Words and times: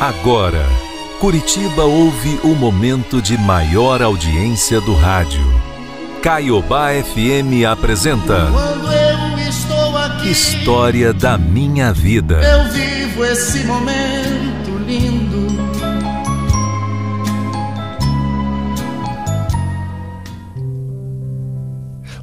Agora, 0.00 0.66
Curitiba 1.20 1.84
ouve 1.84 2.40
o 2.42 2.54
momento 2.54 3.20
de 3.20 3.36
maior 3.36 4.00
audiência 4.00 4.80
do 4.80 4.94
rádio. 4.94 5.44
Caiobá 6.22 6.88
FM 6.94 7.66
apresenta. 7.70 8.50
Quando 8.50 8.90
eu 8.90 9.38
estou 9.46 9.98
aqui. 9.98 10.30
História 10.30 11.12
da 11.12 11.36
minha 11.36 11.92
vida. 11.92 12.40
Eu 12.40 12.72
vivo 12.72 13.22
esse 13.26 13.62
momento 13.64 14.70
lindo. 14.86 15.46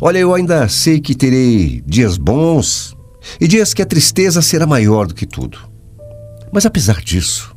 Olha, 0.02 0.18
eu 0.18 0.34
ainda 0.34 0.68
sei 0.68 1.00
que 1.00 1.14
terei 1.14 1.84
dias 1.86 2.18
bons 2.18 2.98
e 3.40 3.48
dias 3.48 3.72
que 3.72 3.84
a 3.84 3.86
tristeza 3.86 4.42
será 4.42 4.66
maior 4.66 5.06
do 5.06 5.14
que 5.14 5.28
tudo. 5.28 5.60
Mas 6.52 6.66
apesar 6.66 7.02
disso, 7.02 7.56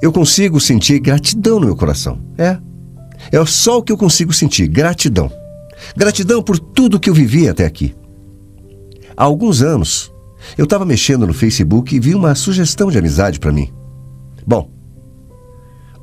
eu 0.00 0.12
consigo 0.12 0.60
sentir 0.60 0.98
gratidão 1.00 1.60
no 1.60 1.66
meu 1.66 1.76
coração. 1.76 2.20
É. 2.38 2.58
É 3.30 3.44
só 3.46 3.78
o 3.78 3.82
que 3.82 3.92
eu 3.92 3.96
consigo 3.96 4.32
sentir: 4.32 4.68
gratidão. 4.68 5.30
Gratidão 5.96 6.42
por 6.42 6.58
tudo 6.58 7.00
que 7.00 7.10
eu 7.10 7.14
vivi 7.14 7.48
até 7.48 7.64
aqui. 7.64 7.94
Há 9.16 9.24
alguns 9.24 9.62
anos, 9.62 10.12
eu 10.56 10.64
estava 10.64 10.84
mexendo 10.84 11.26
no 11.26 11.34
Facebook 11.34 11.94
e 11.94 12.00
vi 12.00 12.14
uma 12.14 12.34
sugestão 12.34 12.90
de 12.90 12.98
amizade 12.98 13.38
para 13.38 13.52
mim. 13.52 13.72
Bom, 14.46 14.70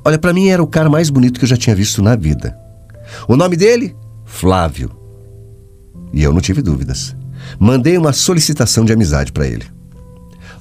olha, 0.04 0.18
para 0.18 0.32
mim 0.32 0.48
era 0.48 0.62
o 0.62 0.66
cara 0.66 0.88
mais 0.88 1.10
bonito 1.10 1.38
que 1.38 1.44
eu 1.44 1.48
já 1.48 1.56
tinha 1.56 1.74
visto 1.74 2.02
na 2.02 2.14
vida. 2.14 2.56
O 3.26 3.36
nome 3.36 3.56
dele? 3.56 3.96
Flávio. 4.24 4.90
E 6.12 6.22
eu 6.22 6.32
não 6.32 6.40
tive 6.40 6.62
dúvidas. 6.62 7.16
Mandei 7.58 7.98
uma 7.98 8.12
solicitação 8.12 8.84
de 8.84 8.92
amizade 8.92 9.32
para 9.32 9.46
ele. 9.46 9.64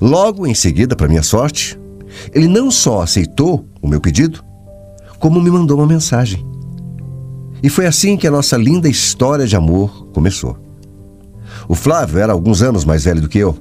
Logo 0.01 0.47
em 0.47 0.53
seguida, 0.53 0.95
para 0.95 1.07
minha 1.07 1.23
sorte, 1.23 1.79
ele 2.33 2.47
não 2.47 2.69
só 2.69 3.01
aceitou 3.01 3.65
o 3.81 3.87
meu 3.87 3.99
pedido, 3.99 4.43
como 5.19 5.41
me 5.41 5.49
mandou 5.49 5.77
uma 5.77 5.87
mensagem. 5.87 6.45
E 7.61 7.69
foi 7.69 7.85
assim 7.85 8.15
que 8.15 8.27
a 8.27 8.31
nossa 8.31 8.55
linda 8.55 8.87
história 8.87 9.45
de 9.45 9.55
amor 9.55 10.07
começou. 10.13 10.57
O 11.67 11.75
Flávio 11.75 12.19
era 12.19 12.31
alguns 12.31 12.61
anos 12.61 12.85
mais 12.85 13.03
velho 13.03 13.21
do 13.21 13.29
que 13.29 13.37
eu. 13.37 13.55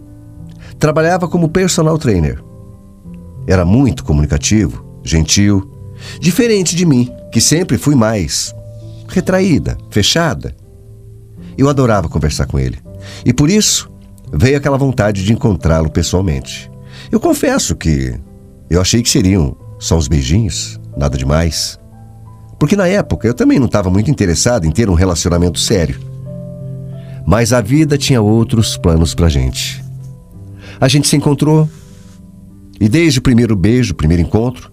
Trabalhava 0.79 1.29
como 1.29 1.49
personal 1.49 1.99
trainer. 1.99 2.43
Era 3.47 3.65
muito 3.65 4.05
comunicativo, 4.05 4.85
gentil, 5.03 5.69
diferente 6.21 6.77
de 6.77 6.87
mim, 6.87 7.11
que 7.33 7.41
sempre 7.41 7.77
fui 7.77 7.95
mais 7.95 8.55
retraída, 9.09 9.77
fechada. 9.91 10.55
Eu 11.57 11.69
adorava 11.69 12.09
conversar 12.09 12.47
com 12.47 12.59
ele. 12.59 12.79
E 13.25 13.33
por 13.33 13.51
isso 13.51 13.91
veio 14.33 14.57
aquela 14.57 14.79
vontade 14.79 15.25
de 15.25 15.33
encontrá-lo 15.33 15.91
pessoalmente. 15.91 16.71
Eu 17.11 17.19
confesso 17.19 17.75
que 17.75 18.15
eu 18.71 18.81
achei 18.81 19.03
que 19.03 19.09
seriam 19.09 19.57
só 19.79 19.97
uns 19.97 20.09
beijinhos, 20.09 20.79
nada 20.97 21.17
demais. 21.17 21.79
Porque 22.59 22.77
na 22.77 22.87
época 22.87 23.27
eu 23.27 23.35
também 23.35 23.59
não 23.59 23.67
estava 23.67 23.89
muito 23.89 24.11
interessado 24.11 24.67
em 24.67 24.71
ter 24.71 24.91
um 24.91 24.95
relacionamento 24.95 25.59
sério. 25.59 26.01
Mas 27.27 27.53
a 27.53 27.61
vida 27.61 27.97
tinha 27.97 28.21
outros 28.21 28.77
planos 28.77 29.15
pra 29.15 29.29
gente. 29.29 29.83
A 30.81 30.89
gente 30.89 31.07
se 31.09 31.17
encontrou 31.17 31.69
e 32.81 32.89
desde 32.89 33.19
o 33.19 33.23
primeiro 33.23 33.57
beijo, 33.57 33.93
o 33.93 33.97
primeiro 33.97 34.23
encontro, 34.23 34.71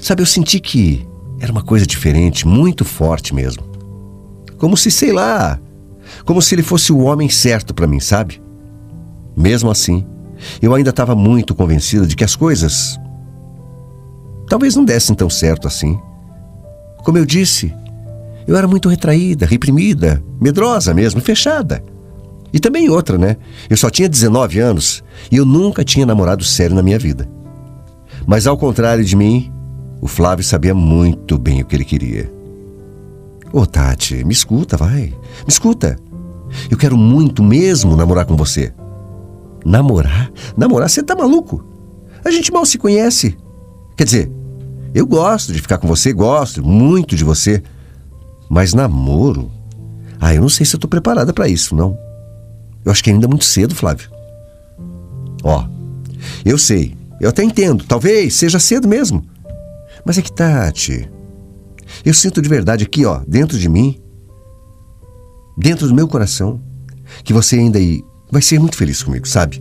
sabe, 0.00 0.22
eu 0.22 0.26
senti 0.26 0.60
que 0.60 1.06
era 1.40 1.52
uma 1.52 1.62
coisa 1.62 1.86
diferente, 1.86 2.46
muito 2.46 2.84
forte 2.84 3.34
mesmo. 3.34 3.62
Como 4.58 4.76
se, 4.76 4.90
sei 4.90 5.12
lá, 5.12 5.58
como 6.24 6.40
se 6.40 6.54
ele 6.54 6.62
fosse 6.62 6.92
o 6.92 6.98
homem 7.00 7.28
certo 7.28 7.74
para 7.74 7.86
mim, 7.86 8.00
sabe? 8.00 8.40
Mesmo 9.36 9.70
assim, 9.70 10.04
eu 10.60 10.74
ainda 10.74 10.90
estava 10.90 11.14
muito 11.14 11.54
convencida 11.54 12.06
de 12.06 12.16
que 12.16 12.24
as 12.24 12.36
coisas 12.36 12.98
talvez 14.48 14.74
não 14.76 14.84
dessem 14.84 15.14
tão 15.14 15.30
certo 15.30 15.66
assim. 15.66 15.98
Como 17.04 17.18
eu 17.18 17.26
disse, 17.26 17.72
eu 18.46 18.56
era 18.56 18.68
muito 18.68 18.88
retraída, 18.88 19.46
reprimida, 19.46 20.22
medrosa 20.40 20.94
mesmo, 20.94 21.20
fechada. 21.20 21.82
E 22.52 22.60
também 22.60 22.88
outra, 22.88 23.18
né? 23.18 23.36
Eu 23.68 23.76
só 23.76 23.90
tinha 23.90 24.08
19 24.08 24.58
anos 24.60 25.02
e 25.30 25.36
eu 25.36 25.44
nunca 25.44 25.84
tinha 25.84 26.06
namorado 26.06 26.44
sério 26.44 26.74
na 26.74 26.82
minha 26.82 26.98
vida. 26.98 27.28
Mas 28.26 28.46
ao 28.46 28.56
contrário 28.56 29.04
de 29.04 29.14
mim, 29.14 29.52
o 30.00 30.06
Flávio 30.06 30.44
sabia 30.44 30.74
muito 30.74 31.38
bem 31.38 31.62
o 31.62 31.64
que 31.64 31.76
ele 31.76 31.84
queria. 31.84 32.32
Ô 33.52 33.60
oh, 33.60 33.66
Tati, 33.66 34.24
me 34.24 34.32
escuta, 34.32 34.76
vai. 34.76 35.06
Me 35.06 35.48
escuta. 35.48 35.96
Eu 36.70 36.76
quero 36.76 36.96
muito 36.96 37.42
mesmo 37.42 37.96
namorar 37.96 38.24
com 38.24 38.36
você. 38.36 38.72
Namorar? 39.64 40.30
Namorar? 40.56 40.88
Você 40.88 41.02
tá 41.02 41.14
maluco? 41.14 41.64
A 42.24 42.30
gente 42.30 42.52
mal 42.52 42.64
se 42.64 42.78
conhece. 42.78 43.36
Quer 43.96 44.04
dizer, 44.04 44.32
eu 44.94 45.06
gosto 45.06 45.52
de 45.52 45.60
ficar 45.60 45.78
com 45.78 45.88
você, 45.88 46.12
gosto 46.12 46.64
muito 46.64 47.16
de 47.16 47.24
você. 47.24 47.62
Mas 48.48 48.74
namoro? 48.74 49.50
Ah, 50.20 50.34
eu 50.34 50.40
não 50.40 50.48
sei 50.48 50.64
se 50.64 50.76
eu 50.76 50.80
tô 50.80 50.88
preparada 50.88 51.32
para 51.32 51.48
isso, 51.48 51.74
não. 51.74 51.98
Eu 52.84 52.92
acho 52.92 53.02
que 53.02 53.10
ainda 53.10 53.26
é 53.26 53.28
muito 53.28 53.44
cedo, 53.44 53.74
Flávio. 53.74 54.08
Ó, 55.42 55.66
eu 56.44 56.56
sei, 56.56 56.96
eu 57.20 57.28
até 57.28 57.42
entendo, 57.42 57.84
talvez 57.84 58.34
seja 58.34 58.58
cedo 58.58 58.86
mesmo. 58.86 59.24
Mas 60.04 60.18
é 60.18 60.22
que, 60.22 60.32
Tati, 60.32 61.10
eu 62.04 62.14
sinto 62.14 62.40
de 62.40 62.48
verdade 62.48 62.84
aqui, 62.84 63.04
ó, 63.04 63.20
dentro 63.26 63.58
de 63.58 63.68
mim, 63.68 64.00
dentro 65.56 65.88
do 65.88 65.94
meu 65.94 66.06
coração, 66.06 66.60
que 67.24 67.32
você 67.32 67.56
ainda 67.56 67.78
vai 68.30 68.42
ser 68.42 68.58
muito 68.58 68.76
feliz 68.76 69.02
comigo, 69.02 69.26
sabe? 69.26 69.60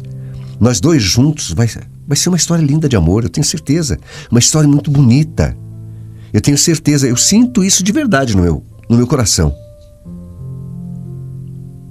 Nós 0.59 0.79
dois 0.79 1.01
juntos 1.01 1.51
vai, 1.51 1.67
vai 2.07 2.17
ser 2.17 2.29
uma 2.29 2.37
história 2.37 2.63
linda 2.63 2.87
de 2.87 2.95
amor, 2.95 3.23
eu 3.23 3.29
tenho 3.29 3.45
certeza. 3.45 3.97
Uma 4.29 4.39
história 4.39 4.67
muito 4.67 4.91
bonita. 4.91 5.57
Eu 6.31 6.41
tenho 6.41 6.57
certeza, 6.57 7.07
eu 7.07 7.17
sinto 7.17 7.63
isso 7.63 7.83
de 7.83 7.91
verdade 7.91 8.35
no 8.35 8.43
meu, 8.43 8.63
no 8.89 8.97
meu 8.97 9.07
coração. 9.07 9.53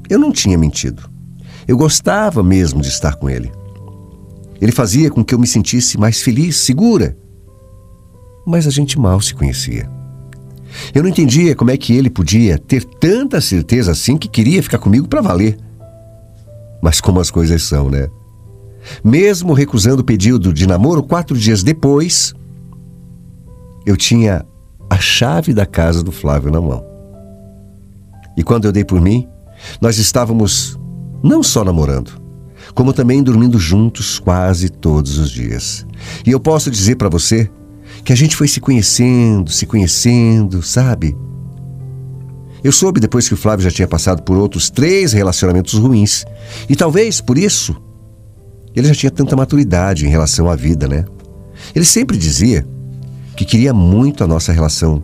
Eu 0.09 0.19
não 0.19 0.31
tinha 0.31 0.59
mentido. 0.59 1.11
Eu 1.67 1.77
gostava 1.77 2.43
mesmo 2.43 2.83
de 2.83 2.89
estar 2.89 3.15
com 3.17 3.29
ele. 3.29 3.51
Ele 4.61 4.73
fazia 4.73 5.11
com 5.11 5.25
que 5.25 5.35
eu 5.35 5.39
me 5.39 5.47
sentisse 5.47 5.99
mais 5.99 6.21
feliz, 6.21 6.57
segura. 6.59 7.17
Mas 8.47 8.67
a 8.67 8.71
gente 8.71 8.99
mal 8.99 9.21
se 9.21 9.35
conhecia. 9.35 9.91
Eu 10.95 11.03
não 11.03 11.09
entendia 11.09 11.55
como 11.55 11.71
é 11.71 11.77
que 11.77 11.95
ele 11.95 12.11
podia 12.11 12.59
ter 12.59 12.85
tanta 12.85 13.41
certeza 13.41 13.93
assim 13.93 14.17
que 14.17 14.29
queria 14.29 14.63
ficar 14.63 14.79
comigo 14.79 15.09
para 15.09 15.21
valer. 15.21 15.59
Mas 16.83 17.01
como 17.01 17.21
as 17.21 17.31
coisas 17.31 17.63
são, 17.63 17.89
né? 17.89 18.09
Mesmo 19.03 19.53
recusando 19.53 20.03
o 20.03 20.05
pedido 20.05 20.53
de 20.53 20.67
namoro, 20.67 21.03
quatro 21.03 21.37
dias 21.37 21.63
depois, 21.63 22.35
eu 23.87 23.97
tinha 23.97 24.45
a 24.89 24.99
chave 24.99 25.53
da 25.53 25.67
casa 25.67 26.03
do 26.03 26.13
Flávio 26.13 26.51
na 26.51 26.61
mão. 26.61 26.85
E 28.37 28.43
quando 28.43 28.65
eu 28.65 28.73
dei 28.73 28.85
por 28.85 29.01
mim, 29.01 29.29
nós 29.81 29.99
estávamos 29.99 30.79
não 31.23 31.43
só 31.43 31.65
namorando, 31.65 32.21
como 32.75 32.93
também 32.93 33.23
dormindo 33.23 33.59
juntos 33.59 34.19
quase 34.19 34.69
todos 34.69 35.19
os 35.19 35.31
dias. 35.31 35.87
E 36.27 36.31
eu 36.31 36.41
posso 36.41 36.71
dizer 36.71 36.97
para 36.97 37.09
você 37.09 37.51
que 38.05 38.13
a 38.13 38.17
gente 38.17 38.37
foi 38.37 38.49
se 38.49 38.61
conhecendo, 38.61 39.51
se 39.51 39.67
conhecendo, 39.67 40.63
sabe? 40.63 41.17
Eu 42.63 42.73
soube 42.73 42.99
depois 42.99 43.29
que 43.29 43.35
o 43.35 43.37
Flávio 43.37 43.65
já 43.65 43.71
tinha 43.71 43.87
passado 43.87 44.23
por 44.23 44.37
outros 44.37 44.71
três 44.71 45.13
relacionamentos 45.13 45.75
ruins. 45.75 46.25
E 46.69 46.75
talvez 46.75 47.21
por 47.21 47.37
isso 47.37 47.77
ele 48.75 48.89
já 48.89 48.95
tinha 48.95 49.11
tanta 49.11 49.37
maturidade 49.37 50.07
em 50.07 50.11
relação 50.11 50.49
à 50.49 50.57
vida, 50.57 50.89
né? 50.89 51.05
Ele 51.75 51.85
sempre 51.85 52.17
dizia 52.17 52.67
que 53.37 53.45
queria 53.45 53.73
muito 53.73 54.25
a 54.25 54.27
nossa 54.27 54.53
relação 54.53 55.03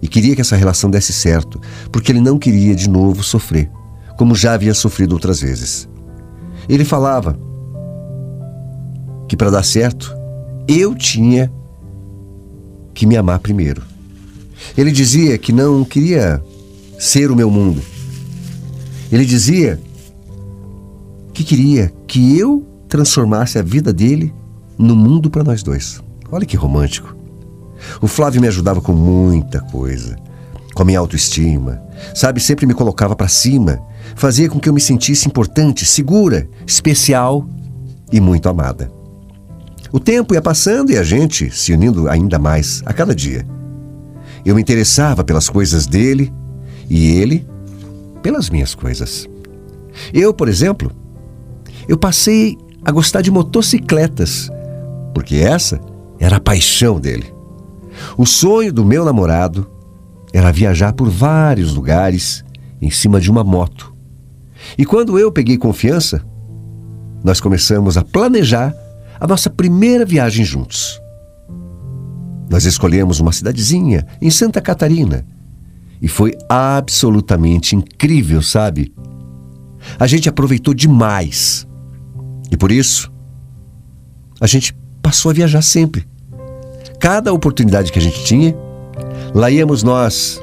e 0.00 0.08
queria 0.08 0.34
que 0.34 0.40
essa 0.40 0.56
relação 0.56 0.90
desse 0.90 1.12
certo, 1.12 1.60
porque 1.90 2.12
ele 2.12 2.20
não 2.20 2.38
queria 2.38 2.74
de 2.74 2.88
novo 2.88 3.22
sofrer, 3.22 3.70
como 4.16 4.34
já 4.34 4.54
havia 4.54 4.74
sofrido 4.74 5.12
outras 5.12 5.40
vezes. 5.40 5.88
Ele 6.68 6.84
falava 6.84 7.38
que 9.28 9.36
para 9.36 9.50
dar 9.50 9.62
certo, 9.62 10.14
eu 10.66 10.94
tinha 10.94 11.52
que 12.94 13.06
me 13.06 13.16
amar 13.16 13.38
primeiro. 13.40 13.82
Ele 14.76 14.90
dizia 14.90 15.38
que 15.38 15.52
não 15.52 15.84
queria 15.84 16.42
ser 16.98 17.30
o 17.30 17.36
meu 17.36 17.50
mundo. 17.50 17.82
Ele 19.10 19.24
dizia 19.24 19.80
que 21.32 21.44
queria 21.44 21.92
que 22.08 22.38
eu 22.38 22.66
transformasse 22.88 23.58
a 23.58 23.62
vida 23.62 23.92
dele 23.92 24.34
no 24.78 24.96
mundo 24.96 25.30
para 25.30 25.44
nós 25.44 25.62
dois. 25.62 26.02
Olha 26.32 26.46
que 26.46 26.56
romântico. 26.56 27.14
O 28.00 28.08
Flávio 28.08 28.40
me 28.40 28.48
ajudava 28.48 28.80
com 28.80 28.92
muita 28.92 29.60
coisa, 29.60 30.16
com 30.74 30.82
a 30.82 30.84
minha 30.84 30.98
autoestima, 30.98 31.80
sabe, 32.14 32.40
sempre 32.40 32.66
me 32.66 32.74
colocava 32.74 33.14
para 33.14 33.28
cima, 33.28 33.78
fazia 34.16 34.48
com 34.48 34.58
que 34.58 34.68
eu 34.68 34.72
me 34.72 34.80
sentisse 34.80 35.28
importante, 35.28 35.84
segura, 35.84 36.48
especial 36.66 37.46
e 38.10 38.20
muito 38.20 38.48
amada. 38.48 38.90
O 39.92 40.00
tempo 40.00 40.34
ia 40.34 40.42
passando 40.42 40.90
e 40.90 40.98
a 40.98 41.02
gente 41.02 41.50
se 41.50 41.72
unindo 41.72 42.08
ainda 42.08 42.38
mais 42.38 42.82
a 42.84 42.92
cada 42.92 43.14
dia. 43.14 43.46
Eu 44.44 44.54
me 44.54 44.60
interessava 44.60 45.22
pelas 45.22 45.48
coisas 45.48 45.86
dele 45.86 46.32
e 46.88 47.10
ele 47.10 47.46
pelas 48.22 48.50
minhas 48.50 48.74
coisas. 48.74 49.28
Eu, 50.12 50.32
por 50.32 50.48
exemplo, 50.48 50.90
eu 51.88 51.96
passei 51.96 52.56
a 52.84 52.92
gostar 52.92 53.22
de 53.22 53.30
motocicletas, 53.30 54.50
porque 55.14 55.36
essa 55.36 55.80
era 56.20 56.36
a 56.36 56.40
paixão 56.40 57.00
dele. 57.00 57.32
O 58.16 58.26
sonho 58.26 58.72
do 58.72 58.84
meu 58.84 59.04
namorado 59.04 59.68
era 60.32 60.52
viajar 60.52 60.92
por 60.92 61.08
vários 61.08 61.74
lugares 61.74 62.44
em 62.80 62.90
cima 62.90 63.20
de 63.20 63.30
uma 63.30 63.42
moto. 63.42 63.94
E 64.76 64.84
quando 64.84 65.18
eu 65.18 65.32
peguei 65.32 65.56
confiança, 65.56 66.24
nós 67.24 67.40
começamos 67.40 67.96
a 67.96 68.04
planejar 68.04 68.74
a 69.18 69.26
nossa 69.26 69.50
primeira 69.50 70.04
viagem 70.04 70.44
juntos. 70.44 71.00
Nós 72.50 72.64
escolhemos 72.64 73.20
uma 73.20 73.32
cidadezinha 73.32 74.06
em 74.20 74.30
Santa 74.30 74.60
Catarina 74.60 75.26
e 76.00 76.08
foi 76.08 76.36
absolutamente 76.48 77.74
incrível, 77.74 78.40
sabe? 78.40 78.94
A 79.98 80.06
gente 80.06 80.28
aproveitou 80.28 80.72
demais 80.72 81.67
e 82.50 82.56
por 82.56 82.72
isso 82.72 83.12
a 84.40 84.46
gente 84.46 84.76
passou 85.02 85.30
a 85.30 85.34
viajar 85.34 85.62
sempre. 85.62 86.06
Cada 87.00 87.32
oportunidade 87.32 87.92
que 87.92 87.98
a 87.98 88.02
gente 88.02 88.24
tinha, 88.24 88.54
lá 89.34 89.50
íamos 89.50 89.82
nós 89.82 90.40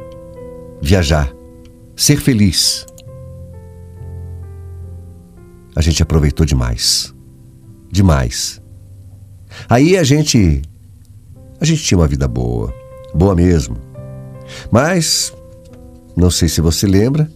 viajar, 0.82 1.34
ser 1.96 2.18
feliz. 2.18 2.86
A 5.76 5.82
gente 5.82 6.02
aproveitou 6.02 6.46
demais. 6.46 7.14
Demais. 7.92 8.62
Aí 9.70 9.98
a 9.98 10.04
gente. 10.04 10.62
A 11.60 11.66
gente 11.66 11.84
tinha 11.84 11.98
uma 11.98 12.08
vida 12.08 12.28
boa. 12.28 12.74
Boa 13.14 13.36
mesmo. 13.36 13.78
Mas, 14.72 15.34
não 16.16 16.30
sei 16.30 16.48
se 16.48 16.62
você 16.62 16.86
lembra, 16.86 17.30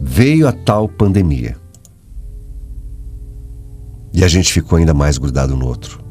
veio 0.00 0.48
a 0.48 0.52
tal 0.52 0.88
pandemia. 0.88 1.56
E 4.18 4.24
a 4.24 4.26
gente 4.26 4.52
ficou 4.52 4.78
ainda 4.78 4.92
mais 4.92 5.16
grudado 5.16 5.54
no 5.54 5.64
outro. 5.64 6.04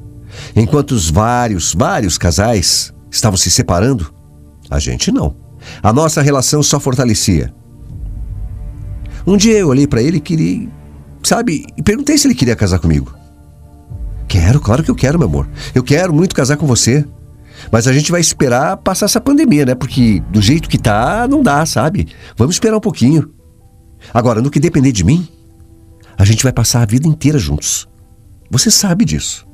Enquanto 0.56 0.92
os 0.92 1.10
vários, 1.10 1.74
vários 1.74 2.18
casais 2.18 2.94
estavam 3.12 3.36
se 3.36 3.52
separando, 3.52 4.14
a 4.70 4.80
gente 4.80 5.12
não. 5.12 5.36
A 5.84 5.92
nossa 5.92 6.22
relação 6.22 6.64
só 6.64 6.80
fortalecia. 6.80 7.54
Um 9.26 9.36
dia 9.36 9.58
eu 9.58 9.68
olhei 9.68 9.86
para 9.86 10.02
ele 10.02 10.18
e 10.18 10.22
queria, 10.22 10.70
sabe, 11.22 11.66
e 11.76 11.84
perguntei 11.84 12.18
se 12.18 12.28
ele 12.28 12.34
queria 12.34 12.56
casar 12.56 12.80
comigo. 12.80 13.14
Quero, 14.26 14.62
claro 14.62 14.86
que 14.86 14.90
eu 14.90 14.96
quero, 14.96 15.20
meu 15.20 15.28
amor. 15.28 15.50
Eu 15.76 15.84
quero 15.84 16.14
muito 16.14 16.34
casar 16.34 16.56
com 16.56 16.66
você. 16.66 17.06
Mas 17.70 17.88
a 17.88 17.92
gente 17.92 18.10
vai 18.10 18.22
esperar 18.22 18.78
passar 18.78 19.08
essa 19.08 19.20
pandemia, 19.20 19.66
né? 19.66 19.76
Porque 19.76 20.24
do 20.30 20.42
jeito 20.42 20.70
que 20.70 20.78
tá, 20.78 21.28
não 21.28 21.44
dá, 21.44 21.66
sabe? 21.66 22.08
Vamos 22.38 22.56
esperar 22.56 22.78
um 22.78 22.82
pouquinho. 22.82 23.34
Agora, 24.14 24.42
no 24.42 24.50
que 24.50 24.62
depender 24.62 24.94
de 24.94 25.04
mim, 25.04 25.28
a 26.18 26.24
gente 26.24 26.42
vai 26.42 26.54
passar 26.54 26.84
a 26.84 26.86
vida 26.86 27.06
inteira 27.06 27.38
juntos. 27.38 27.86
Você 28.50 28.72
sabe 28.72 29.06
disso. 29.06 29.48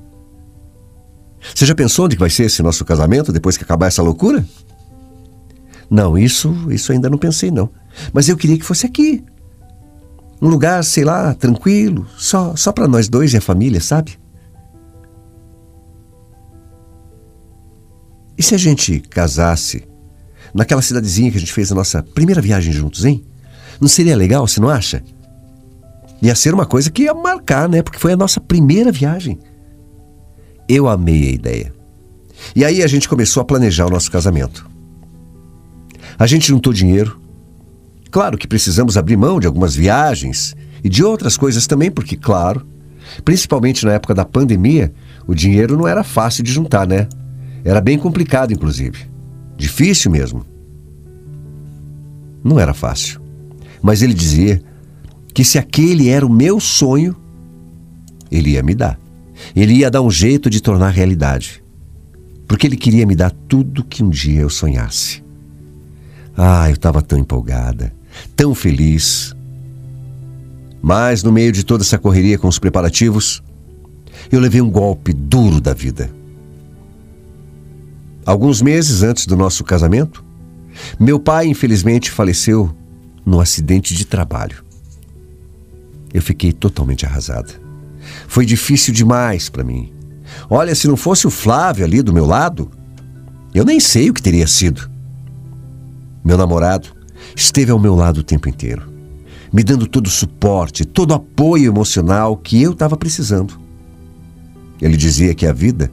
Você 1.54 1.66
já 1.66 1.75
pensou 1.75 2.06
onde 2.06 2.16
vai 2.16 2.30
ser 2.30 2.44
esse 2.44 2.63
nosso 2.63 2.86
casamento 2.86 3.31
depois 3.31 3.57
que 3.57 3.63
acabar 3.63 3.88
essa 3.88 4.01
loucura? 4.01 4.45
Não, 5.90 6.18
isso, 6.18 6.56
isso 6.72 6.92
ainda 6.92 7.10
não 7.10 7.18
pensei 7.18 7.51
não. 7.51 7.69
Mas 8.13 8.30
eu 8.30 8.38
queria 8.38 8.57
que 8.57 8.66
fosse 8.66 8.86
aqui. 8.86 9.24
Um 10.42 10.48
lugar, 10.48 10.84
sei 10.84 11.04
lá, 11.04 11.34
tranquilo, 11.34 12.07
só 12.18 12.56
só 12.56 12.72
para 12.72 12.88
nós 12.88 13.07
dois 13.07 13.34
e 13.34 13.38
a 13.38 13.42
família, 13.42 13.80
sabe? 13.80 14.18
E 18.38 18.42
se 18.42 18.56
a 18.56 18.57
gente 18.57 19.00
casasse 19.00 19.88
naquela 20.54 20.81
cidadezinha 20.81 21.31
que 21.31 21.38
a 21.38 21.40
gente 21.40 21.54
fez 21.54 21.72
a 21.72 21.75
nossa 21.75 22.01
primeira 22.01 22.42
viagem 22.42 22.74
juntos, 22.74 23.06
hein? 23.06 23.24
Não 23.80 23.88
seria 23.88 24.16
legal, 24.16 24.48
você 24.48 24.60
não 24.60 24.69
acha? 24.69 25.04
Ia 26.23 26.35
ser 26.35 26.53
uma 26.53 26.65
coisa 26.65 26.89
que 26.89 27.03
ia 27.03 27.13
marcar, 27.13 27.67
né? 27.67 27.81
Porque 27.81 27.99
foi 27.99 28.13
a 28.13 28.17
nossa 28.17 28.39
primeira 28.39 28.93
viagem. 28.93 29.37
Eu 30.69 30.87
amei 30.87 31.27
a 31.27 31.31
ideia. 31.31 31.73
E 32.55 32.63
aí 32.63 32.81
a 32.81 32.87
gente 32.87 33.09
começou 33.09 33.41
a 33.41 33.45
planejar 33.45 33.87
o 33.87 33.89
nosso 33.89 34.09
casamento. 34.09 34.65
A 36.17 36.25
gente 36.25 36.47
juntou 36.47 36.71
dinheiro. 36.71 37.19
Claro 38.09 38.37
que 38.37 38.47
precisamos 38.47 38.95
abrir 38.95 39.17
mão 39.17 39.37
de 39.37 39.47
algumas 39.47 39.75
viagens 39.75 40.55
e 40.81 40.87
de 40.87 41.03
outras 41.03 41.35
coisas 41.35 41.67
também, 41.67 41.91
porque, 41.91 42.15
claro, 42.15 42.65
principalmente 43.25 43.85
na 43.85 43.91
época 43.91 44.15
da 44.15 44.23
pandemia, 44.23 44.93
o 45.27 45.35
dinheiro 45.35 45.75
não 45.75 45.89
era 45.89 46.05
fácil 46.05 46.41
de 46.41 46.53
juntar, 46.53 46.87
né? 46.87 47.09
Era 47.65 47.81
bem 47.81 47.99
complicado, 47.99 48.53
inclusive. 48.53 49.11
Difícil 49.57 50.09
mesmo. 50.09 50.45
Não 52.41 52.57
era 52.57 52.73
fácil. 52.73 53.19
Mas 53.81 54.01
ele 54.01 54.13
dizia 54.13 54.63
que 55.33 55.44
se 55.44 55.57
aquele 55.57 56.09
era 56.09 56.25
o 56.25 56.31
meu 56.31 56.59
sonho, 56.59 57.15
ele 58.31 58.51
ia 58.51 58.63
me 58.63 58.75
dar. 58.75 59.00
Ele 59.56 59.74
ia 59.74 59.89
dar 59.89 60.01
um 60.01 60.12
jeito 60.12 60.50
de 60.50 60.62
tornar 60.62 60.89
realidade. 60.89 61.63
Porque 62.47 62.68
ele 62.68 62.77
queria 62.77 63.06
me 63.06 63.15
dar 63.15 63.31
tudo 63.31 63.83
que 63.83 64.03
um 64.03 64.09
dia 64.09 64.41
eu 64.41 64.50
sonhasse. 64.50 65.24
Ah, 66.38 66.69
eu 66.69 66.74
estava 66.74 67.01
tão 67.01 67.18
empolgada, 67.18 67.94
tão 68.35 68.53
feliz. 68.53 69.35
Mas 70.81 71.24
no 71.24 71.31
meio 71.31 71.51
de 71.51 71.63
toda 71.63 71.83
essa 71.83 71.97
correria 71.97 72.38
com 72.38 72.47
os 72.47 72.59
preparativos, 72.59 73.41
eu 74.31 74.39
levei 74.39 74.62
um 74.62 74.69
golpe 74.69 75.13
duro 75.13 75.59
da 75.59 75.74
vida. 75.74 76.09
Alguns 78.25 78.62
meses 78.62 79.03
antes 79.03 79.25
do 79.25 79.35
nosso 79.35 79.63
casamento, 79.63 80.24
meu 81.00 81.19
pai 81.19 81.47
infelizmente 81.47 82.09
faleceu 82.09 82.74
num 83.25 83.39
acidente 83.39 83.94
de 83.94 84.06
trabalho. 84.06 84.63
Eu 86.13 86.21
fiquei 86.21 86.54
totalmente 86.54 87.06
arrasada. 87.06 87.50
Foi 88.27 88.45
difícil 88.45 88.94
demais 88.94 89.50
para 89.50 89.63
mim. 89.63 89.92
Olha, 90.50 90.75
se 90.75 90.88
não 90.88 90.98
fosse 90.98 91.25
o 91.25 91.31
Flávio 91.31 91.86
ali 91.86 92.01
do 92.01 92.13
meu 92.13 92.25
lado, 92.25 92.69
eu 93.54 93.65
nem 93.65 93.80
sei 93.80 94.10
o 94.10 94.13
que 94.13 94.21
teria 94.21 94.48
sido. 94.48 94.89
Meu 96.24 96.38
namorado 96.38 96.89
esteve 97.36 97.71
ao 97.71 97.80
meu 97.80 97.95
lado 97.95 98.19
o 98.19 98.24
tempo 98.24 98.48
inteiro, 98.48 98.83
me 99.51 99.63
dando 99.63 99.88
todo 99.88 100.07
o 100.07 100.12
suporte, 100.12 100.86
todo 100.86 101.12
o 101.12 101.15
apoio 101.15 101.68
emocional 101.68 102.38
que 102.38 102.62
eu 102.62 102.71
estava 102.71 102.95
precisando. 102.95 103.59
Ele 104.81 104.98
dizia 104.98 105.33
que 105.33 105.45
a 105.45 105.54
vida 105.54 105.92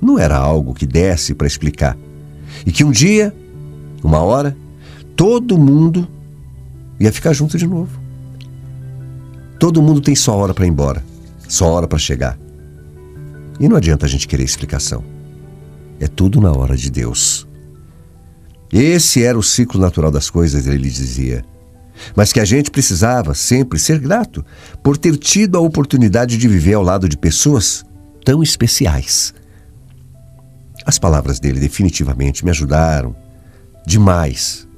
não 0.00 0.18
era 0.18 0.36
algo 0.36 0.74
que 0.74 0.86
desse 0.86 1.34
para 1.34 1.46
explicar 1.46 1.96
e 2.64 2.72
que 2.72 2.84
um 2.84 2.90
dia, 2.90 3.34
uma 4.02 4.18
hora, 4.18 4.56
todo 5.14 5.58
mundo 5.58 6.06
ia 6.98 7.12
ficar 7.12 7.32
junto 7.32 7.56
de 7.56 7.66
novo. 7.66 8.05
Todo 9.58 9.82
mundo 9.82 10.00
tem 10.00 10.14
só 10.14 10.36
hora 10.36 10.52
para 10.52 10.66
ir 10.66 10.70
embora, 10.70 11.02
só 11.48 11.66
hora 11.72 11.88
para 11.88 11.98
chegar. 11.98 12.38
E 13.58 13.68
não 13.68 13.76
adianta 13.76 14.04
a 14.04 14.08
gente 14.08 14.28
querer 14.28 14.44
explicação. 14.44 15.02
É 15.98 16.06
tudo 16.06 16.40
na 16.40 16.52
hora 16.52 16.76
de 16.76 16.90
Deus. 16.90 17.46
Esse 18.70 19.22
era 19.22 19.38
o 19.38 19.42
ciclo 19.42 19.80
natural 19.80 20.10
das 20.10 20.28
coisas, 20.28 20.66
ele 20.66 20.90
dizia. 20.90 21.44
Mas 22.14 22.32
que 22.32 22.40
a 22.40 22.44
gente 22.44 22.70
precisava 22.70 23.34
sempre 23.34 23.78
ser 23.78 23.98
grato 23.98 24.44
por 24.82 24.98
ter 24.98 25.16
tido 25.16 25.56
a 25.56 25.60
oportunidade 25.60 26.36
de 26.36 26.48
viver 26.48 26.74
ao 26.74 26.82
lado 26.82 27.08
de 27.08 27.16
pessoas 27.16 27.84
tão 28.22 28.42
especiais. 28.42 29.32
As 30.84 30.98
palavras 30.98 31.40
dele 31.40 31.58
definitivamente 31.58 32.44
me 32.44 32.50
ajudaram 32.50 33.16
demais, 33.86 34.68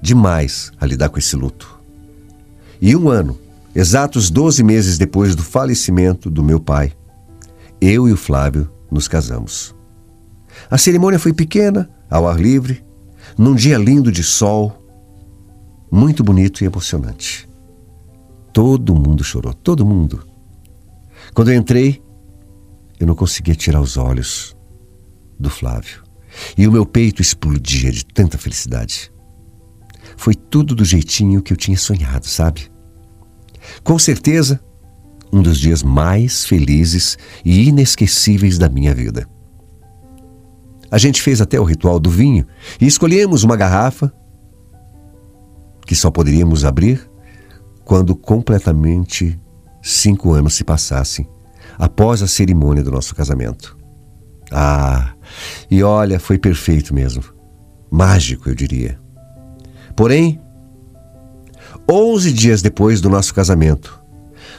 demais 0.00 0.70
a 0.80 0.86
lidar 0.86 1.08
com 1.08 1.18
esse 1.18 1.34
luto. 1.34 1.80
E 2.80 2.94
um 2.94 3.08
ano 3.08 3.36
Exatos 3.74 4.30
12 4.30 4.64
meses 4.64 4.98
depois 4.98 5.36
do 5.36 5.44
falecimento 5.44 6.28
do 6.28 6.42
meu 6.42 6.58
pai, 6.58 6.92
eu 7.80 8.08
e 8.08 8.12
o 8.12 8.16
Flávio 8.16 8.68
nos 8.90 9.06
casamos. 9.06 9.74
A 10.68 10.76
cerimônia 10.76 11.20
foi 11.20 11.32
pequena, 11.32 11.88
ao 12.10 12.26
ar 12.26 12.40
livre, 12.40 12.84
num 13.38 13.54
dia 13.54 13.78
lindo 13.78 14.10
de 14.10 14.24
sol, 14.24 14.76
muito 15.90 16.24
bonito 16.24 16.64
e 16.64 16.66
emocionante. 16.66 17.48
Todo 18.52 18.94
mundo 18.94 19.22
chorou, 19.22 19.54
todo 19.54 19.86
mundo. 19.86 20.26
Quando 21.32 21.52
eu 21.52 21.56
entrei, 21.56 22.02
eu 22.98 23.06
não 23.06 23.14
conseguia 23.14 23.54
tirar 23.54 23.80
os 23.80 23.96
olhos 23.96 24.56
do 25.38 25.48
Flávio. 25.48 26.02
E 26.58 26.66
o 26.66 26.72
meu 26.72 26.84
peito 26.84 27.22
explodia 27.22 27.92
de 27.92 28.04
tanta 28.04 28.36
felicidade. 28.36 29.12
Foi 30.16 30.34
tudo 30.34 30.74
do 30.74 30.84
jeitinho 30.84 31.40
que 31.40 31.52
eu 31.52 31.56
tinha 31.56 31.78
sonhado, 31.78 32.26
sabe? 32.26 32.69
Com 33.82 33.98
certeza, 33.98 34.60
um 35.32 35.42
dos 35.42 35.58
dias 35.58 35.82
mais 35.82 36.44
felizes 36.44 37.16
e 37.44 37.68
inesquecíveis 37.68 38.58
da 38.58 38.68
minha 38.68 38.94
vida. 38.94 39.26
A 40.90 40.98
gente 40.98 41.22
fez 41.22 41.40
até 41.40 41.60
o 41.60 41.64
ritual 41.64 42.00
do 42.00 42.10
vinho 42.10 42.44
e 42.80 42.86
escolhemos 42.86 43.44
uma 43.44 43.56
garrafa 43.56 44.12
que 45.86 45.94
só 45.94 46.10
poderíamos 46.10 46.64
abrir 46.64 47.08
quando 47.84 48.14
completamente 48.16 49.40
cinco 49.82 50.32
anos 50.32 50.54
se 50.54 50.64
passassem 50.64 51.28
após 51.78 52.22
a 52.22 52.26
cerimônia 52.26 52.82
do 52.82 52.90
nosso 52.90 53.14
casamento. 53.14 53.78
Ah, 54.52 55.14
e 55.70 55.82
olha, 55.82 56.18
foi 56.18 56.38
perfeito 56.38 56.92
mesmo. 56.92 57.22
Mágico, 57.90 58.48
eu 58.48 58.54
diria. 58.54 59.00
Porém, 59.96 60.40
Onze 61.92 62.32
dias 62.32 62.62
depois 62.62 63.00
do 63.00 63.10
nosso 63.10 63.34
casamento, 63.34 64.00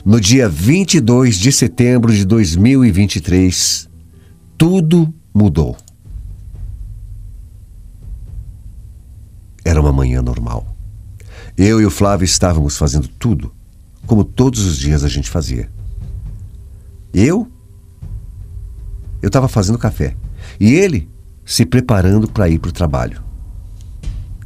no 0.03 0.19
dia 0.19 0.49
22 0.49 1.37
de 1.37 1.49
setembro 1.49 2.13
de 2.13 2.25
2023, 2.25 3.89
tudo 4.57 5.13
mudou. 5.33 5.77
Era 9.63 9.79
uma 9.79 9.93
manhã 9.93 10.21
normal. 10.21 10.75
Eu 11.57 11.79
e 11.79 11.85
o 11.85 11.89
Flávio 11.89 12.25
estávamos 12.25 12.77
fazendo 12.77 13.07
tudo 13.07 13.55
como 14.05 14.25
todos 14.25 14.65
os 14.65 14.77
dias 14.77 15.01
a 15.01 15.07
gente 15.07 15.29
fazia. 15.29 15.71
Eu? 17.13 17.49
Eu 19.21 19.27
estava 19.27 19.47
fazendo 19.47 19.77
café. 19.77 20.17
E 20.59 20.73
ele 20.73 21.09
se 21.45 21.65
preparando 21.65 22.27
para 22.27 22.49
ir 22.49 22.59
para 22.59 22.69
o 22.69 22.73
trabalho. 22.73 23.23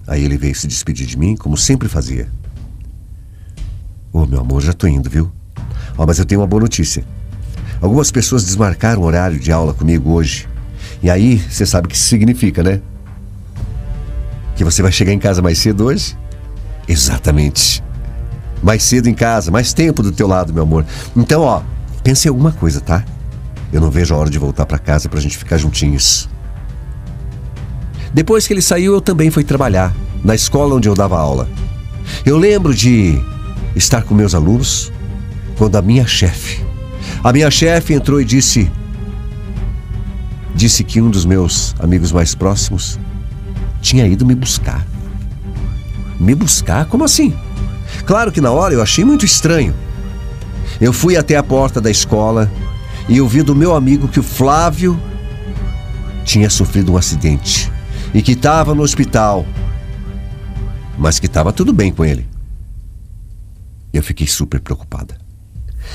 Aí 0.06 0.24
ele 0.24 0.38
veio 0.38 0.54
se 0.54 0.68
despedir 0.68 1.08
de 1.08 1.18
mim, 1.18 1.36
como 1.36 1.58
sempre 1.58 1.90
fazia. 1.90 2.30
Ô, 4.16 4.20
oh, 4.22 4.26
meu 4.26 4.40
amor, 4.40 4.62
já 4.62 4.72
tô 4.72 4.88
indo, 4.88 5.10
viu? 5.10 5.30
Ó, 5.98 6.04
oh, 6.04 6.06
mas 6.08 6.18
eu 6.18 6.24
tenho 6.24 6.40
uma 6.40 6.48
boa 6.48 6.62
notícia. 6.62 7.04
Algumas 7.82 8.12
pessoas 8.12 8.46
desmarcaram 8.46 9.02
o 9.02 9.06
horário 9.06 9.38
de 9.38 9.52
aula 9.52 9.74
comigo 9.74 10.10
hoje. 10.14 10.48
E 11.04 11.10
aí, 11.10 11.38
você 11.38 11.66
sabe 11.66 11.88
o 11.88 11.90
que 11.90 11.98
isso 11.98 12.08
significa, 12.08 12.64
né? 12.64 12.80
Que 14.56 14.64
você 14.64 14.82
vai 14.82 14.90
chegar 14.90 15.12
em 15.12 15.20
casa 15.20 15.42
mais 15.42 15.58
cedo 15.58 15.84
hoje? 15.84 16.18
Exatamente. 16.88 17.84
Mais 18.64 18.84
cedo 18.84 19.10
em 19.10 19.14
casa, 19.14 19.52
mais 19.52 19.74
tempo 19.74 20.02
do 20.02 20.14
teu 20.14 20.30
lado, 20.30 20.54
meu 20.54 20.64
amor. 20.64 20.86
Então, 21.14 21.42
ó, 21.42 21.62
pense 22.02 22.26
em 22.26 22.30
alguma 22.30 22.54
coisa, 22.54 22.80
tá? 22.80 23.04
Eu 23.74 23.82
não 23.82 23.92
vejo 23.92 24.16
a 24.16 24.18
hora 24.18 24.30
de 24.30 24.40
voltar 24.40 24.66
para 24.66 24.80
casa 24.80 25.10
pra 25.10 25.20
gente 25.20 25.38
ficar 25.38 25.58
juntinhos. 25.58 26.30
Depois 28.14 28.48
que 28.48 28.54
ele 28.54 28.62
saiu, 28.62 28.94
eu 28.94 29.02
também 29.02 29.30
fui 29.30 29.44
trabalhar 29.44 29.94
na 30.24 30.34
escola 30.34 30.74
onde 30.74 30.88
eu 30.88 30.96
dava 30.96 31.20
aula. 31.20 31.50
Eu 32.26 32.38
lembro 32.38 32.74
de 32.74 33.22
estar 33.76 34.04
com 34.04 34.14
meus 34.14 34.34
alunos 34.34 34.92
quando 35.58 35.76
a 35.76 35.82
minha 35.82 36.06
chefe, 36.06 36.64
a 37.24 37.32
minha 37.32 37.50
chefe 37.50 37.94
entrou 37.94 38.22
e 38.22 38.26
disse 38.26 38.72
disse 40.56 40.84
que 40.84 41.02
um 41.02 41.10
dos 41.10 41.26
meus 41.26 41.76
amigos 41.80 42.12
mais 42.12 42.34
próximos 42.34 42.98
tinha 43.82 44.08
ido 44.08 44.26
me 44.26 44.34
buscar. 44.34 44.86
Me 46.20 46.34
buscar? 46.34 46.86
Como 46.86 47.04
assim? 47.04 47.36
Claro 48.06 48.32
que 48.32 48.40
na 48.40 48.52
hora 48.52 48.74
eu 48.74 48.82
achei 48.82 49.04
muito 49.04 49.26
estranho. 49.26 49.76
Eu 50.80 50.94
fui 50.94 51.18
até 51.18 51.36
a 51.36 51.44
porta 51.44 51.82
da 51.82 51.92
escola 51.92 52.50
e 53.08 53.20
ouvi 53.20 53.44
do 53.44 53.54
meu 53.54 53.76
amigo 53.76 54.08
que 54.08 54.20
o 54.20 54.24
Flávio 54.24 55.00
tinha 56.24 56.50
sofrido 56.50 56.94
um 56.94 56.98
acidente 56.98 57.72
e 58.14 58.22
que 58.22 58.32
estava 58.32 58.74
no 58.74 58.82
hospital, 58.82 59.46
mas 60.98 61.20
que 61.20 61.26
estava 61.28 61.52
tudo 61.52 61.74
bem 61.74 61.92
com 61.92 62.04
ele. 62.04 62.26
Eu 63.96 64.04
fiquei 64.04 64.28
super 64.28 64.60
preocupada. 64.60 65.18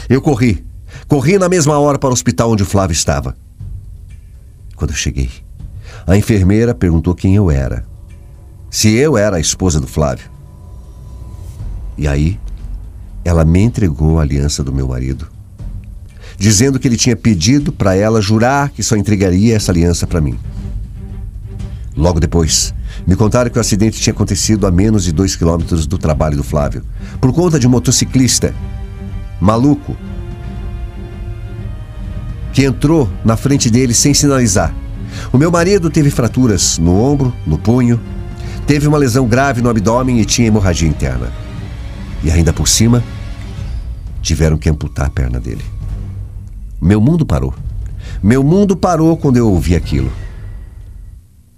Eu 0.09 0.23
corri, 0.23 0.65
corri 1.07 1.39
na 1.39 1.49
mesma 1.49 1.79
hora 1.79 1.99
para 1.99 2.11
o 2.11 2.13
hospital 2.13 2.51
onde 2.51 2.63
o 2.63 2.67
Flávio 2.67 2.95
estava. 2.95 3.37
Quando 4.75 4.91
eu 4.91 4.97
cheguei, 4.97 5.31
a 6.07 6.17
enfermeira 6.17 6.75
perguntou 6.75 7.15
quem 7.15 7.37
eu 7.37 7.51
era. 7.51 7.85
Se 8.71 8.95
eu 8.95 9.19
era 9.19 9.37
a 9.37 9.41
esposa 9.41 9.81
do 9.81 9.87
Flávio. 9.87 10.31
E 11.99 12.09
aí, 12.09 12.41
ela 13.25 13.45
me 13.45 13.61
entregou 13.61 14.19
a 14.19 14.23
aliança 14.23 14.65
do 14.65 14.73
meu 14.73 14.89
marido 14.89 15.29
dizendo 16.41 16.79
que 16.79 16.89
ele 16.89 16.97
tinha 16.97 17.15
pedido 17.15 17.71
para 17.71 17.95
ela 17.95 18.23
jurar 18.23 18.71
que 18.71 18.83
só 18.83 18.97
entregaria 18.97 19.55
essa 19.55 19.71
aliança 19.71 20.07
para 20.07 20.23
mim. 20.23 20.39
Logo 21.95 22.19
depois, 22.19 22.73
me 23.11 23.17
contaram 23.17 23.51
que 23.51 23.59
o 23.59 23.61
acidente 23.61 24.01
tinha 24.01 24.13
acontecido 24.13 24.69
a 24.69 24.71
menos 24.71 25.03
de 25.03 25.11
dois 25.11 25.35
quilômetros 25.35 25.85
do 25.85 25.99
trabalho 25.99 26.37
do 26.37 26.45
Flávio, 26.45 26.85
por 27.21 27.33
conta 27.33 27.59
de 27.59 27.67
um 27.67 27.71
motociclista 27.71 28.55
maluco 29.41 29.97
que 32.53 32.63
entrou 32.63 33.11
na 33.25 33.37
frente 33.37 33.69
dele 33.69 33.95
sem 33.95 34.15
sinalizar. 34.15 34.73
O 35.33 35.39
meu 35.39 35.51
marido 35.51 35.91
teve 35.91 36.09
fraturas 36.09 36.79
no 36.79 36.97
ombro, 37.03 37.35
no 37.45 37.59
punho, 37.59 38.01
teve 38.65 38.87
uma 38.87 38.97
lesão 38.97 39.27
grave 39.27 39.61
no 39.61 39.69
abdômen 39.69 40.21
e 40.21 40.25
tinha 40.25 40.47
hemorragia 40.47 40.89
interna. 40.89 41.33
E 42.23 42.31
ainda 42.31 42.53
por 42.53 42.69
cima, 42.69 43.03
tiveram 44.23 44.57
que 44.57 44.71
amputar 44.71 45.07
a 45.07 45.11
perna 45.11 45.41
dele. 45.41 45.65
Meu 46.81 47.01
mundo 47.01 47.27
parou. 47.27 47.53
Meu 48.23 48.45
mundo 48.45 48.77
parou 48.77 49.17
quando 49.17 49.37
eu 49.37 49.49
ouvi 49.49 49.75
aquilo. 49.75 50.13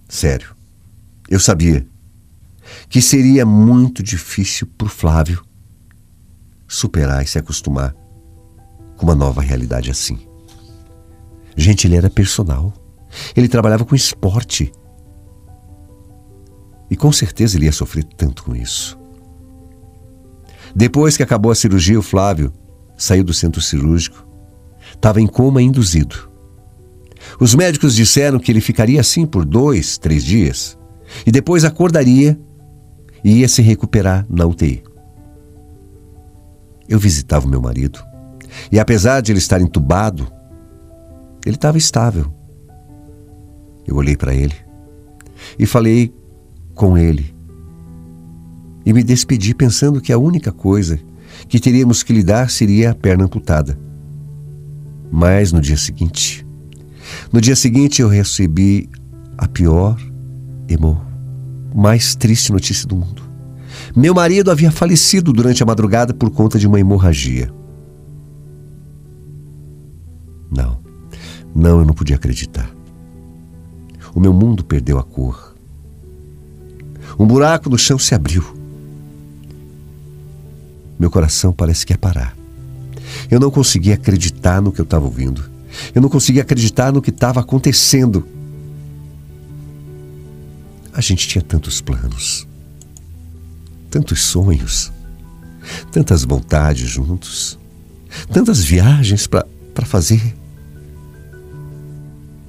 Sério. 0.09 0.52
Eu 1.29 1.41
sabia 1.41 1.87
que 2.89 3.01
seria 3.01 3.45
muito 3.45 4.03
difícil 4.03 4.67
para 4.67 4.87
o 4.87 4.91
Flávio 4.91 5.45
superar 6.69 7.23
e 7.23 7.27
se 7.27 7.39
acostumar 7.39 7.95
com 8.97 9.05
uma 9.05 9.15
nova 9.15 9.41
realidade 9.41 9.91
assim. 9.91 10.19
Gente, 11.57 11.87
ele 11.87 11.97
era 11.97 12.09
personal. 12.09 12.73
Ele 13.37 13.49
trabalhava 13.49 13.85
com 13.85 13.95
esporte. 13.95 14.73
E 16.91 16.97
com 16.97 17.13
certeza 17.13 17.57
ele 17.57 17.67
ia 17.67 17.73
sofrer 17.73 18.05
tanto 18.05 18.45
com 18.45 18.55
isso. 18.55 18.99
Depois 20.75 21.17
que 21.17 21.23
acabou 21.23 21.53
a 21.53 21.55
cirurgia, 21.55 21.99
o 21.99 22.03
Flávio 22.03 22.53
saiu 22.97 23.25
do 23.25 23.35
centro 23.35 23.61
cirúrgico 23.61 24.33
estava 25.03 25.21
em 25.21 25.27
coma 25.27 25.61
induzido. 25.61 26.31
Os 27.41 27.55
médicos 27.55 27.97
disseram 27.97 28.39
que 28.39 28.53
ele 28.53 28.61
ficaria 28.61 29.01
assim 29.01 29.27
por 29.27 29.45
dois, 29.45 29.99
três 29.99 30.25
dias 30.25 30.79
e 31.27 31.31
depois 31.31 31.65
acordaria 31.65 32.39
e 33.25 33.39
ia 33.41 33.49
se 33.49 33.63
recuperar 33.63 34.27
na 34.29 34.47
UTI. 34.47 34.83
Eu 36.89 36.99
visitava 36.99 37.47
o 37.47 37.49
meu 37.49 37.61
marido 37.61 38.01
e, 38.71 38.79
apesar 38.79 39.21
de 39.21 39.33
ele 39.33 39.39
estar 39.39 39.61
entubado, 39.61 40.31
ele 41.45 41.57
estava 41.57 41.79
estável. 41.79 42.33
Eu 43.87 43.97
olhei 43.97 44.17
para 44.17 44.35
ele 44.35 44.55
e 45.59 45.67
falei 45.67 46.15
com 46.75 46.97
ele 46.97 47.35
e 48.85 48.93
me 48.93 49.03
despedi 49.03 49.55
pensando 49.55 50.01
que 50.01 50.13
a 50.13 50.19
única 50.19 50.53
coisa 50.53 50.99
que 51.49 51.61
teríamos 51.61 52.03
que 52.03 52.13
lidar 52.13 52.51
seria 52.51 52.91
a 52.91 52.95
perna 52.95 53.25
amputada. 53.25 53.79
Mas 55.11 55.53
no 55.53 55.61
dia 55.61 55.77
seguinte, 55.77 56.47
no 57.33 57.41
dia 57.41 57.57
seguinte 57.57 58.03
eu 58.03 58.09
recebi 58.09 58.89
a 59.37 59.47
pior 59.47 59.99
e 60.69 60.77
mais 61.75 62.15
triste 62.15 62.53
notícia 62.53 62.87
do 62.87 62.97
mundo. 62.97 63.23
Meu 63.95 64.15
marido 64.15 64.51
havia 64.51 64.71
falecido 64.71 65.33
durante 65.33 65.63
a 65.63 65.67
madrugada 65.67 66.15
por 66.15 66.31
conta 66.31 66.59
de 66.59 66.67
uma 66.67 66.81
hemorragia. 66.81 67.53
Não, 70.51 70.79
não, 71.55 71.81
eu 71.81 71.87
não 71.87 71.95
podia 71.95 72.17
acreditar. 72.17 72.71
O 74.15 74.21
meu 74.21 74.33
mundo 74.33 74.65
perdeu 74.65 74.99
a 74.99 75.03
cor. 75.03 75.55
Um 77.19 77.27
buraco 77.27 77.71
no 77.71 77.79
chão 77.79 77.99
se 77.99 78.15
abriu. 78.15 78.45
Meu 80.99 81.11
coração 81.11 81.53
parece 81.53 81.85
que 81.85 81.93
ia 81.93 81.99
parar. 81.99 82.37
Eu 83.31 83.41
não 83.41 83.51
conseguia 83.51 83.95
acreditar 83.95 84.61
no 84.61 84.73
que 84.73 84.81
eu 84.81 84.85
estava 84.85 85.05
ouvindo. 85.05 85.43
Eu 85.95 86.03
não 86.03 86.09
conseguia 86.09 86.43
acreditar 86.43 86.93
no 86.93 87.03
que 87.03 87.11
estava 87.11 87.41
acontecendo. 87.41 88.27
A 90.93 91.01
gente 91.01 91.27
tinha 91.27 91.43
tantos 91.43 91.81
planos, 91.81 92.47
tantos 93.91 94.23
sonhos, 94.23 94.93
tantas 95.91 96.25
vontades 96.25 96.89
juntos, 96.89 97.59
tantas 98.33 98.63
viagens 98.63 99.27
para 99.27 99.87
fazer. 99.87 100.21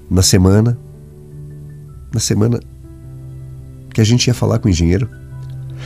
Na 0.10 0.22
semana, 0.22 0.78
na 2.14 2.20
semana 2.20 2.60
que 3.94 4.02
a 4.02 4.04
gente 4.04 4.28
ia 4.28 4.34
falar 4.34 4.60
com 4.60 4.68
o 4.68 4.72
engenheiro 4.72 5.10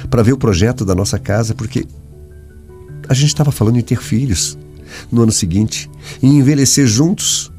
para 0.10 0.24
ver 0.24 0.34
o 0.34 0.38
projeto 0.38 0.84
da 0.84 0.96
nossa 0.96 1.20
casa, 1.20 1.54
porque 1.54 1.86
a 3.08 3.14
gente 3.14 3.28
estava 3.28 3.52
falando 3.52 3.78
em 3.78 3.82
ter 3.82 4.02
filhos 4.02 4.58
no 5.12 5.24
ano 5.24 5.32
seguinte 5.32 5.90
e 6.22 6.28
envelhecer 6.28 6.88
juntos. 6.88 7.52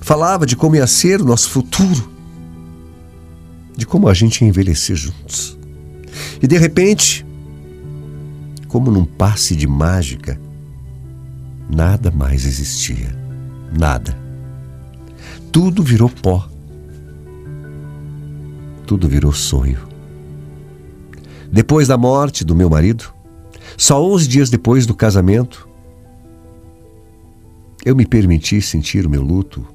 Falava 0.00 0.46
de 0.46 0.56
como 0.56 0.76
ia 0.76 0.86
ser 0.86 1.20
o 1.20 1.24
nosso 1.24 1.50
futuro, 1.50 2.15
de 3.76 3.86
como 3.86 4.08
a 4.08 4.14
gente 4.14 4.44
envelhecer 4.44 4.96
juntos. 4.96 5.58
E 6.42 6.46
de 6.46 6.56
repente, 6.56 7.26
como 8.68 8.90
num 8.90 9.04
passe 9.04 9.54
de 9.54 9.66
mágica, 9.66 10.40
nada 11.68 12.10
mais 12.10 12.46
existia. 12.46 13.14
Nada. 13.78 14.16
Tudo 15.52 15.82
virou 15.82 16.08
pó. 16.08 16.48
Tudo 18.86 19.08
virou 19.08 19.32
sonho. 19.32 19.78
Depois 21.52 21.88
da 21.88 21.98
morte 21.98 22.44
do 22.44 22.54
meu 22.54 22.70
marido, 22.70 23.12
só 23.76 24.02
11 24.02 24.28
dias 24.28 24.50
depois 24.50 24.86
do 24.86 24.94
casamento, 24.94 25.68
eu 27.84 27.94
me 27.94 28.06
permiti 28.06 28.60
sentir 28.62 29.06
o 29.06 29.10
meu 29.10 29.22
luto 29.22 29.66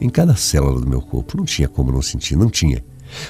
em 0.00 0.08
cada 0.08 0.36
célula 0.36 0.80
do 0.80 0.88
meu 0.88 1.00
corpo. 1.00 1.36
Não 1.36 1.44
tinha 1.44 1.68
como 1.68 1.92
não 1.92 2.02
sentir, 2.02 2.36
não 2.36 2.50
tinha. 2.50 2.84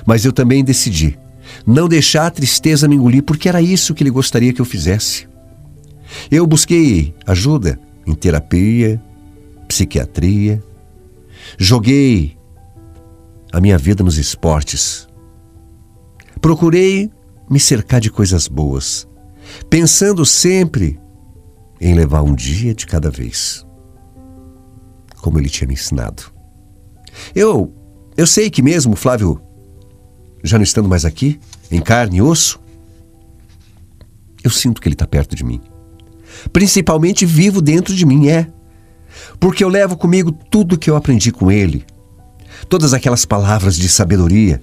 Mas 0.07 0.25
eu 0.25 0.33
também 0.33 0.65
decidi 0.65 1.19
não 1.67 1.89
deixar 1.89 2.27
a 2.27 2.31
tristeza 2.31 2.89
me 2.89 2.97
engolir, 2.97 3.23
porque 3.23 3.49
era 3.49 3.63
isso 3.63 3.95
que 3.95 4.03
ele 4.03 4.11
gostaria 4.11 4.53
que 4.53 4.61
eu 4.61 4.65
fizesse. 4.65 5.29
Eu 6.31 6.47
busquei 6.47 7.15
ajuda 7.27 7.79
em 8.07 8.15
terapia, 8.15 9.01
psiquiatria, 9.67 10.63
joguei 11.59 12.37
a 13.53 13.61
minha 13.61 13.79
vida 13.79 14.03
nos 14.03 14.19
esportes. 14.19 15.07
Procurei 16.41 17.11
me 17.51 17.59
cercar 17.59 18.01
de 18.01 18.11
coisas 18.11 18.47
boas, 18.47 19.09
pensando 19.69 20.25
sempre 20.25 20.99
em 21.81 21.95
levar 21.95 22.23
um 22.23 22.35
dia 22.35 22.75
de 22.75 22.87
cada 22.87 23.11
vez, 23.11 23.67
como 25.21 25.39
ele 25.39 25.49
tinha 25.49 25.67
me 25.67 25.75
ensinado. 25.75 26.38
Eu, 27.35 27.73
eu 28.17 28.27
sei 28.27 28.51
que 28.51 28.63
mesmo 28.63 28.97
Flávio 28.97 29.41
já 30.43 30.57
não 30.59 30.63
estando 30.63 30.89
mais 30.89 31.05
aqui, 31.05 31.39
em 31.71 31.81
carne 31.81 32.19
e 32.19 32.23
osso, 32.23 32.61
eu 34.43 34.51
sinto 34.51 34.81
que 34.81 34.89
ele 34.89 34.95
está 34.95 35.07
perto 35.07 35.35
de 35.35 35.45
mim. 35.45 35.61
Principalmente 36.53 37.27
vivo 37.27 37.61
dentro 37.61 37.95
de 37.95 38.07
mim, 38.07 38.29
é. 38.29 38.47
Porque 39.41 39.65
eu 39.65 39.69
levo 39.69 39.97
comigo 39.97 40.33
tudo 40.33 40.79
que 40.79 40.89
eu 40.89 40.97
aprendi 40.97 41.33
com 41.33 41.51
ele, 41.51 41.85
todas 42.69 42.95
aquelas 42.95 43.25
palavras 43.25 43.77
de 43.77 43.89
sabedoria, 43.89 44.63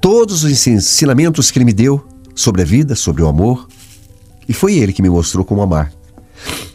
todos 0.00 0.44
os 0.44 0.66
ensinamentos 0.66 1.50
que 1.50 1.58
ele 1.58 1.64
me 1.64 1.72
deu 1.72 2.06
sobre 2.34 2.62
a 2.62 2.64
vida, 2.64 2.94
sobre 2.94 3.22
o 3.22 3.28
amor. 3.28 3.66
E 4.48 4.52
foi 4.52 4.76
ele 4.76 4.92
que 4.92 5.02
me 5.02 5.10
mostrou 5.10 5.44
como 5.44 5.62
amar. 5.62 5.92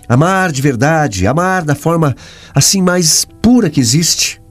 Amar 0.07 0.51
de 0.51 0.61
verdade, 0.61 1.25
amar 1.27 1.63
da 1.63 1.75
forma 1.75 2.15
assim 2.53 2.81
mais 2.81 3.25
pura 3.41 3.69
que 3.69 3.79
existe. 3.79 4.41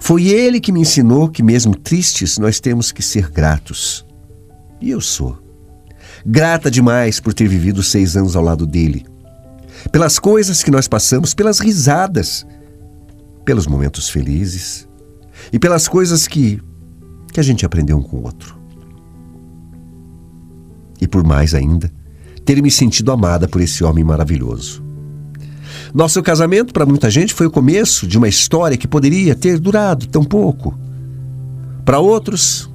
Foi 0.00 0.26
ele 0.28 0.58
que 0.58 0.72
me 0.72 0.80
ensinou 0.80 1.28
que, 1.28 1.42
mesmo 1.42 1.76
tristes, 1.76 2.38
nós 2.38 2.58
temos 2.58 2.90
que 2.90 3.02
ser 3.02 3.30
gratos. 3.30 4.04
E 4.80 4.90
eu 4.90 5.00
sou. 5.00 5.38
Grata 6.24 6.70
demais 6.70 7.20
por 7.20 7.34
ter 7.34 7.46
vivido 7.46 7.82
seis 7.82 8.16
anos 8.16 8.34
ao 8.34 8.42
lado 8.42 8.66
dele. 8.66 9.06
Pelas 9.92 10.18
coisas 10.18 10.62
que 10.62 10.70
nós 10.70 10.88
passamos, 10.88 11.34
pelas 11.34 11.60
risadas, 11.60 12.46
pelos 13.44 13.66
momentos 13.66 14.08
felizes 14.08 14.88
e 15.52 15.58
pelas 15.58 15.86
coisas 15.86 16.26
que, 16.26 16.60
que 17.32 17.38
a 17.38 17.42
gente 17.42 17.64
aprendeu 17.64 17.98
um 17.98 18.02
com 18.02 18.16
o 18.16 18.24
outro. 18.24 18.58
E 21.00 21.06
por 21.06 21.24
mais 21.24 21.54
ainda, 21.54 21.92
ter 22.44 22.60
me 22.62 22.70
sentido 22.70 23.12
amada 23.12 23.46
por 23.46 23.60
esse 23.60 23.84
homem 23.84 24.02
maravilhoso. 24.02 24.89
Nosso 25.92 26.22
casamento, 26.22 26.72
para 26.72 26.86
muita 26.86 27.10
gente, 27.10 27.34
foi 27.34 27.46
o 27.46 27.50
começo 27.50 28.06
de 28.06 28.16
uma 28.16 28.28
história 28.28 28.76
que 28.76 28.86
poderia 28.86 29.34
ter 29.34 29.58
durado 29.58 30.06
tão 30.06 30.22
pouco. 30.22 30.78
Para 31.84 31.98
outros, 31.98 32.70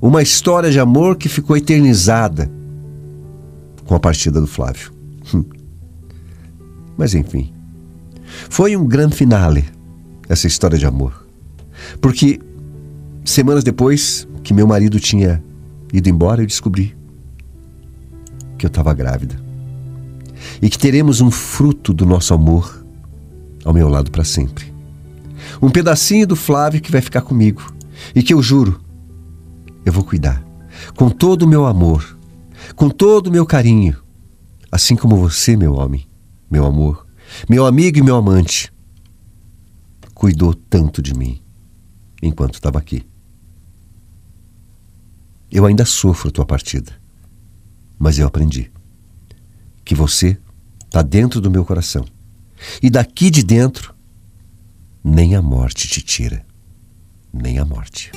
uma 0.00 0.22
história 0.22 0.70
de 0.70 0.78
amor 0.78 1.16
que 1.16 1.28
ficou 1.28 1.56
eternizada 1.56 2.50
com 3.86 3.94
a 3.94 4.00
partida 4.00 4.40
do 4.40 4.46
Flávio. 4.46 4.92
Hum. 5.34 5.44
Mas 6.96 7.14
enfim, 7.14 7.52
foi 8.50 8.76
um 8.76 8.86
grande 8.86 9.16
finale 9.16 9.64
essa 10.28 10.46
história 10.46 10.76
de 10.76 10.86
amor. 10.86 11.26
Porque 12.00 12.38
semanas 13.24 13.64
depois 13.64 14.28
que 14.42 14.52
meu 14.52 14.66
marido 14.66 15.00
tinha 15.00 15.42
ido 15.92 16.08
embora, 16.08 16.42
eu 16.42 16.46
descobri 16.46 16.94
que 18.58 18.66
eu 18.66 18.68
estava 18.68 18.92
grávida 18.92 19.41
e 20.60 20.68
que 20.68 20.78
teremos 20.78 21.20
um 21.20 21.30
fruto 21.30 21.92
do 21.92 22.06
nosso 22.06 22.34
amor 22.34 22.84
ao 23.64 23.72
meu 23.72 23.88
lado 23.88 24.10
para 24.10 24.24
sempre. 24.24 24.72
Um 25.60 25.70
pedacinho 25.70 26.26
do 26.26 26.36
Flávio 26.36 26.80
que 26.80 26.90
vai 26.90 27.00
ficar 27.00 27.22
comigo 27.22 27.72
e 28.14 28.22
que 28.22 28.34
eu 28.34 28.42
juro, 28.42 28.80
eu 29.84 29.92
vou 29.92 30.04
cuidar 30.04 30.42
com 30.96 31.08
todo 31.08 31.42
o 31.42 31.48
meu 31.48 31.66
amor, 31.66 32.18
com 32.74 32.88
todo 32.88 33.28
o 33.28 33.30
meu 33.30 33.46
carinho, 33.46 33.96
assim 34.70 34.96
como 34.96 35.16
você, 35.16 35.56
meu 35.56 35.74
homem, 35.74 36.06
meu 36.50 36.64
amor, 36.64 37.06
meu 37.48 37.66
amigo 37.66 37.98
e 37.98 38.02
meu 38.02 38.16
amante, 38.16 38.72
cuidou 40.14 40.54
tanto 40.54 41.00
de 41.02 41.14
mim 41.14 41.40
enquanto 42.22 42.54
estava 42.54 42.78
aqui. 42.78 43.04
Eu 45.50 45.66
ainda 45.66 45.84
sofro 45.84 46.32
tua 46.32 46.46
partida, 46.46 46.92
mas 47.98 48.18
eu 48.18 48.26
aprendi 48.26 48.70
que 49.84 49.94
você 49.94 50.38
está 50.84 51.02
dentro 51.02 51.40
do 51.40 51.50
meu 51.50 51.64
coração. 51.64 52.04
E 52.82 52.90
daqui 52.90 53.30
de 53.30 53.42
dentro, 53.42 53.94
nem 55.02 55.34
a 55.34 55.42
morte 55.42 55.88
te 55.88 56.00
tira, 56.00 56.44
nem 57.32 57.58
a 57.58 57.64
morte. 57.64 58.12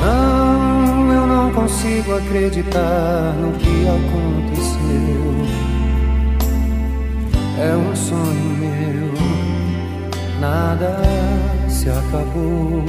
Não, 0.00 1.12
eu 1.12 1.26
não 1.26 1.52
consigo 1.52 2.14
acreditar 2.14 3.34
no 3.34 3.58
que 3.58 3.86
aconteceu 3.88 5.37
é 7.60 7.76
um 7.76 7.96
sonho 7.96 8.56
meu, 8.56 9.12
nada 10.40 11.00
se 11.68 11.88
acabou. 11.90 12.84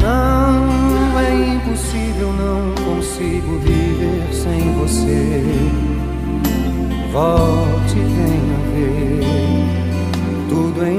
Não 0.00 1.18
é 1.18 1.54
impossível, 1.54 2.30
não 2.32 2.74
consigo 2.84 3.58
viver 3.60 4.28
sem 4.32 4.72
você. 4.74 5.42
Volte, 7.10 7.94
venha 7.94 8.58
ver, 8.74 9.24
tudo 10.50 10.84
em 10.84 10.98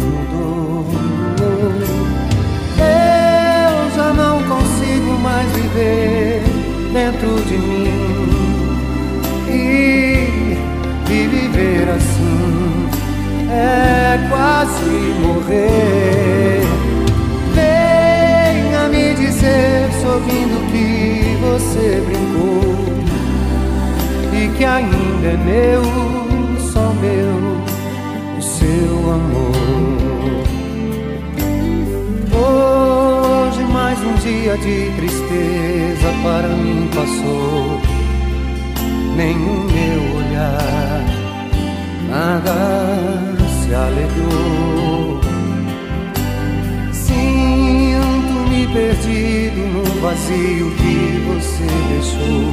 mudou. 0.00 0.86
Eu 2.78 3.90
já 3.96 4.12
não 4.12 4.40
consigo 4.44 5.18
mais 5.20 5.50
viver 5.52 6.42
dentro 6.92 7.42
de 7.44 7.58
mim. 7.58 8.35
E 11.08 11.26
viver 11.28 11.88
assim 11.88 12.88
é 13.48 14.28
quase 14.28 15.14
morrer. 15.22 16.62
Venha 17.54 18.88
me 18.88 19.14
dizer, 19.14 19.88
sorrindo, 20.02 20.60
que 20.72 21.36
você 21.40 22.02
brincou 22.06 22.76
e 24.32 24.48
que 24.58 24.64
ainda 24.64 25.28
é 25.28 25.36
meu, 25.36 25.82
só 26.72 26.92
meu, 27.00 27.56
o 28.36 28.42
seu 28.42 29.12
amor. 29.12 29.56
Hoje 32.34 33.62
mais 33.72 33.98
um 34.00 34.14
dia 34.14 34.58
de 34.58 34.90
tristeza 34.96 36.12
para 36.22 36.48
mim 36.48 36.90
passou 36.92 37.95
nenhum 39.16 39.64
meu 39.64 40.16
olhar, 40.18 41.04
nada 42.08 42.52
se 43.48 43.74
alegrou. 43.74 45.20
Sinto-me 46.92 48.66
perdido 48.68 49.60
no 49.72 49.84
vazio 50.00 50.70
que 50.72 50.96
você 51.28 51.66
deixou. 51.88 52.52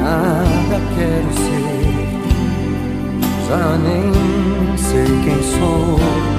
Nada 0.00 0.80
quero 0.96 1.32
ser, 1.44 1.74
já 3.48 3.78
nem 3.78 4.04
sei 4.76 5.10
quem 5.24 5.40
sou. 5.58 6.33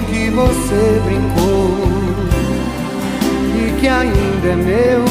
Que 0.00 0.28
você 0.30 1.00
brincou 1.04 1.74
e 3.56 3.80
que 3.80 3.88
ainda 3.88 4.48
é 4.48 4.56
meu, 4.56 5.04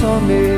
só 0.00 0.20
meu, 0.20 0.57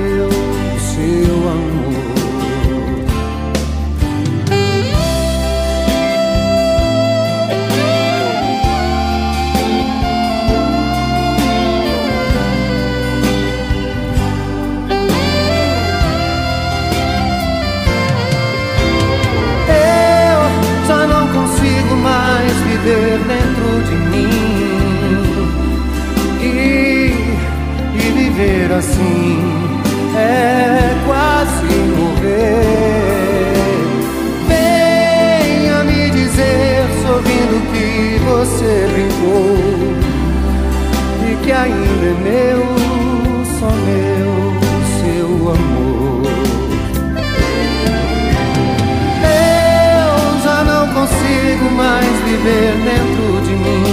viver 52.43 52.73
dentro 52.85 53.41
de 53.43 53.53
mim 53.55 53.85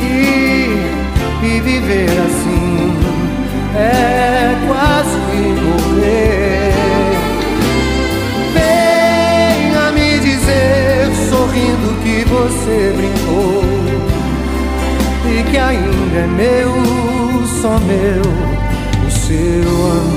e, 0.00 0.06
e 1.44 1.60
viver 1.60 2.10
assim 2.10 2.94
é 3.76 4.54
quase 4.68 5.18
morrer. 5.60 6.72
Venha 8.54 9.90
me 9.90 10.18
dizer 10.20 11.10
sorrindo 11.28 11.88
que 12.04 12.24
você 12.28 12.92
brincou 12.96 13.64
e 15.26 15.42
que 15.50 15.58
ainda 15.58 16.16
é 16.16 16.26
meu, 16.28 16.72
só 17.60 17.78
meu, 17.80 18.22
o 19.04 19.10
seu 19.10 19.90
amor. 19.90 20.13